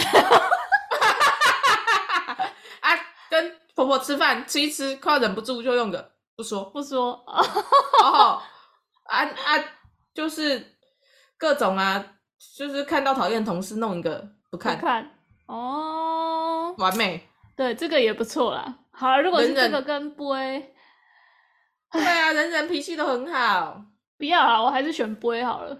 [2.81, 2.99] 啊，
[3.31, 7.13] 跟婆婆吃饭吃一吃，快要忍不住就用个不说不说。
[7.25, 8.39] 哦，
[9.09, 9.65] 啊啊，
[10.13, 10.63] 就是
[11.35, 12.05] 各种啊，
[12.55, 15.09] 就是看到讨厌同事弄一个不看不看
[15.47, 17.27] 哦，完美。
[17.55, 18.77] 对，这个也不错啦。
[18.91, 20.63] 好了，如果是这个跟 boy，
[21.91, 23.83] 对啊，人人脾气都很好。
[24.19, 25.75] 不要啊，我还是选 boy 好了。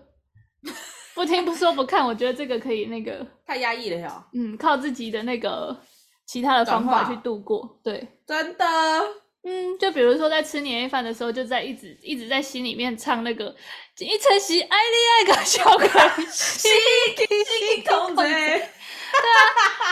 [1.13, 4.27] 不听不说不看，我觉得这个可以那个太压抑了呀。
[4.33, 5.77] 嗯，靠自己的那个
[6.26, 7.80] 其他的方法去度过。
[7.84, 8.65] 对，真的。
[9.43, 13.55] 嗯，就比如说在吃年夜饭的时候，就在一直一直在心里面唱那个
[13.97, 15.88] 一层喜爱你爱个小可
[16.30, 18.63] 西西空对啊，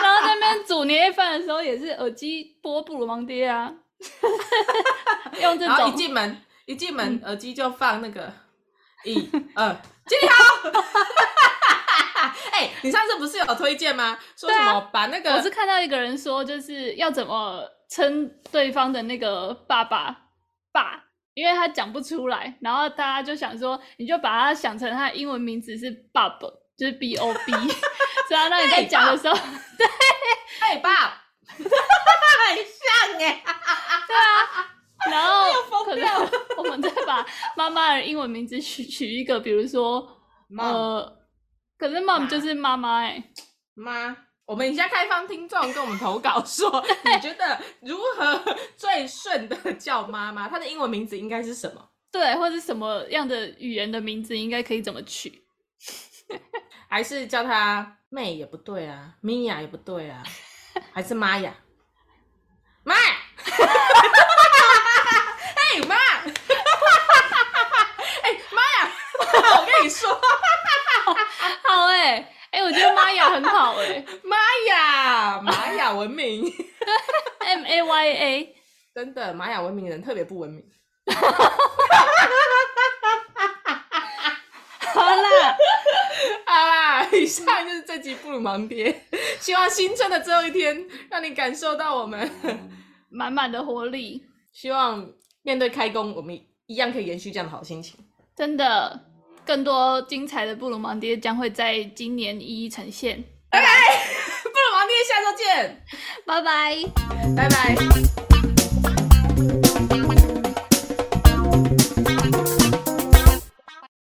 [0.02, 3.72] 然后在那边煮年夜饭的时候，也是耳机播布鲁芒爹啊，
[5.42, 6.40] 用这种一进门。
[6.66, 8.32] 一进门，嗯，耳机就放那个
[9.04, 9.76] 一二，
[10.06, 10.70] 经理好。
[12.82, 14.18] 你上次不是有推荐吗？
[14.36, 15.32] 说什么把那个？
[15.32, 20.16] 我是看到一个人说，就是要怎么称对方的那个爸爸
[20.72, 21.04] 爸，
[21.34, 26.38] 因为他讲不出来，然后大家就想说，你就把他想成他的英文名字是 Bob，
[26.76, 27.52] 就是 B O B，
[28.28, 29.34] 所以那你在讲的时候，
[29.78, 29.86] 对，
[30.60, 31.10] 哎，Bob，
[31.56, 31.66] 很
[32.56, 33.42] 像哎，
[34.08, 34.66] 对啊。
[35.10, 36.04] 然后，可是
[36.58, 37.24] 我们再把
[37.56, 40.06] 妈妈的英文名字取取一个，比如说，
[40.58, 41.10] 呃，
[41.80, 43.24] 可是 mom 就是妈妈哎，
[43.74, 44.14] 妈。
[44.44, 50.48] 我们一下开放听众跟我们投稿说， 你觉得如何最顺的叫妈妈？
[50.48, 51.88] 她的英文名字应该是什么？
[52.10, 55.44] 对，或者什么样的语言的名字应该可以怎么取？
[56.90, 60.22] 还是叫她妹也不对啊，米娅也不对啊，
[60.92, 61.54] 还是妈呀？
[62.82, 63.16] 妈呀！
[69.56, 70.20] 我跟你说，
[71.68, 74.36] 好哎、欸，哎、欸，我觉得玛雅很好哎、欸，玛
[74.68, 76.44] 雅，玛雅文明，
[77.40, 78.56] M A Y A，
[78.94, 80.64] 真的，玛雅文明人特别不文明。
[84.92, 85.56] 好啦，
[86.46, 89.04] 好啦，以上就是这集布鲁芒爹，
[89.38, 92.28] 希望新春的最后一天，让你感受到我们
[93.08, 94.24] 满满的活力。
[94.52, 95.08] 希望
[95.42, 96.34] 面对开工，我们
[96.66, 97.98] 一样可以延续这样的好心情。
[98.36, 99.09] 真的。
[99.50, 103.20] 更多精彩的布鲁芒爹将会在今年一一呈现。
[103.50, 103.66] 拜拜，
[104.44, 105.84] 布鲁芒爹，下周见。
[106.24, 106.76] 拜拜，
[107.36, 108.19] 拜拜。